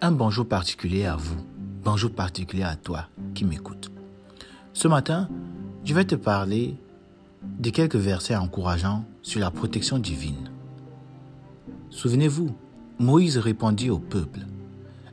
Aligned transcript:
Un 0.00 0.12
bonjour 0.12 0.46
particulier 0.46 1.06
à 1.06 1.16
vous, 1.16 1.44
bonjour 1.82 2.12
particulier 2.12 2.62
à 2.62 2.76
toi 2.76 3.06
qui 3.34 3.44
m'écoutes. 3.44 3.90
Ce 4.72 4.86
matin, 4.86 5.28
je 5.84 5.92
vais 5.92 6.04
te 6.04 6.14
parler 6.14 6.76
de 7.58 7.70
quelques 7.70 7.96
versets 7.96 8.36
encourageants 8.36 9.04
sur 9.22 9.40
la 9.40 9.50
protection 9.50 9.98
divine. 9.98 10.52
Souvenez-vous, 11.90 12.54
Moïse 13.00 13.38
répondit 13.38 13.90
au 13.90 13.98
peuple, 13.98 14.46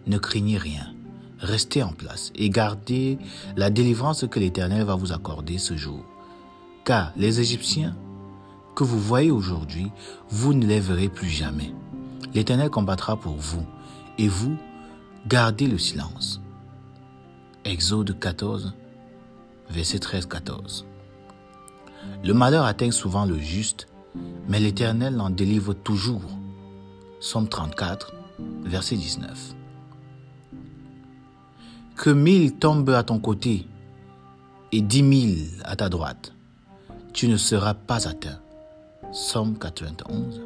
ne 0.05 0.19
craignez 0.19 0.59
rien, 0.59 0.93
restez 1.39 1.81
en 1.81 1.91
place 1.91 2.31
et 2.35 2.51
gardez 2.51 3.17
la 3.55 3.71
délivrance 3.71 4.27
que 4.29 4.39
l'Éternel 4.39 4.83
va 4.83 4.93
vous 4.93 5.13
accorder 5.13 5.57
ce 5.57 5.75
jour. 5.75 6.05
Car 6.83 7.11
les 7.17 7.39
Égyptiens 7.39 7.95
que 8.75 8.83
vous 8.83 8.99
voyez 8.99 9.31
aujourd'hui, 9.31 9.91
vous 10.29 10.53
ne 10.53 10.67
les 10.67 10.79
verrez 10.79 11.09
plus 11.09 11.29
jamais. 11.29 11.73
L'Éternel 12.35 12.69
combattra 12.69 13.15
pour 13.17 13.33
vous, 13.33 13.65
et 14.17 14.27
vous, 14.27 14.55
gardez 15.27 15.67
le 15.67 15.77
silence. 15.77 16.41
Exode 17.63 18.19
14, 18.19 18.73
verset 19.69 19.97
13-14. 19.97 20.85
Le 22.23 22.33
malheur 22.33 22.65
atteint 22.65 22.91
souvent 22.91 23.25
le 23.25 23.39
juste, 23.39 23.87
mais 24.47 24.59
l'Éternel 24.59 25.19
en 25.19 25.31
délivre 25.31 25.73
toujours. 25.73 26.21
Somme 27.19 27.49
34, 27.49 28.13
verset 28.63 28.97
19. 28.97 29.55
Que 31.95 32.11
mille 32.11 32.55
tombent 32.55 32.89
à 32.91 33.03
ton 33.03 33.19
côté 33.19 33.65
et 34.71 34.81
dix 34.81 35.01
mille 35.01 35.47
à 35.63 35.75
ta 35.75 35.89
droite, 35.89 36.33
tu 37.13 37.27
ne 37.27 37.37
seras 37.37 37.73
pas 37.73 38.07
atteint. 38.07 38.39
Somme 39.11 39.57
91, 39.57 40.41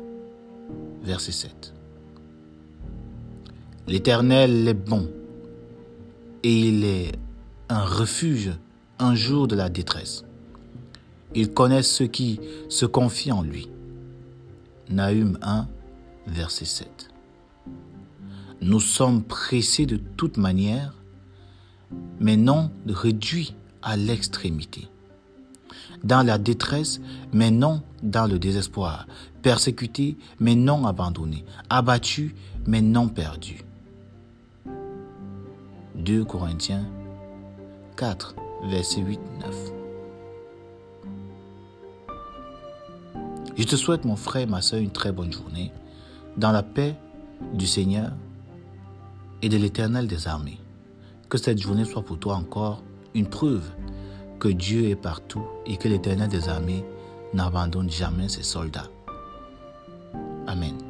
verset 1.02 1.32
7. 1.32 1.74
L'Éternel 3.88 4.68
est 4.68 4.74
bon 4.74 5.10
et 6.44 6.68
il 6.70 6.84
est 6.84 7.12
un 7.70 7.84
refuge 7.84 8.52
un 9.00 9.16
jour 9.16 9.48
de 9.48 9.56
la 9.56 9.70
détresse. 9.70 10.26
Il 11.36 11.54
connaît 11.54 11.84
ceux 11.84 12.08
qui 12.08 12.40
se 12.68 12.86
confient 12.86 13.32
en 13.32 13.42
lui. 13.42 13.70
Nahum 14.90 15.38
1, 15.42 15.68
verset 16.28 16.66
7. 16.66 17.10
Nous 18.62 18.80
sommes 18.80 19.24
pressés 19.24 19.86
de 19.86 19.98
toute 19.98 20.38
manière, 20.38 20.96
mais 22.20 22.36
non 22.36 22.72
réduits 22.88 23.56
à 23.82 23.96
l'extrémité. 23.96 24.88
Dans 26.04 26.26
la 26.26 26.38
détresse, 26.38 27.00
mais 27.32 27.52
non 27.52 27.82
dans 28.04 28.26
le 28.26 28.40
désespoir. 28.40 29.08
Persécutés, 29.42 30.18
mais 30.40 30.56
non 30.56 30.86
abandonnés. 30.86 31.46
Abattus, 31.70 32.34
mais 32.68 32.82
non 32.82 33.08
perdus. 33.08 33.64
2 36.00 36.24
Corinthiens 36.24 36.86
4, 37.98 38.36
verset 38.70 39.02
8-9. 39.02 39.18
Je 43.58 43.64
te 43.66 43.76
souhaite, 43.76 44.06
mon 44.06 44.16
frère 44.16 44.44
et 44.44 44.46
ma 44.46 44.62
soeur, 44.62 44.80
une 44.80 44.92
très 44.92 45.12
bonne 45.12 45.34
journée, 45.34 45.74
dans 46.38 46.54
la 46.54 46.64
paix 46.64 46.96
du 47.54 47.68
Seigneur 47.68 48.12
et 49.42 49.50
de 49.50 49.58
l'Éternel 49.58 50.08
des 50.08 50.28
armées. 50.28 50.60
Que 51.28 51.38
cette 51.38 51.62
journée 51.62 51.86
soit 51.86 52.04
pour 52.04 52.18
toi 52.18 52.36
encore 52.36 52.82
une 53.14 53.28
preuve 53.28 53.70
que 54.40 54.48
Dieu 54.48 54.90
est 54.90 54.96
partout 54.96 55.44
et 55.66 55.76
que 55.76 55.90
l'Éternel 55.90 56.30
des 56.30 56.48
armées 56.48 56.86
n'abandonne 57.34 57.90
jamais 57.90 58.30
ses 58.30 58.44
soldats. 58.44 58.90
Amen. 60.48 60.89